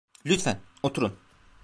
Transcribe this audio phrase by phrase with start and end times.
[0.25, 1.17] Lütfen, oturun.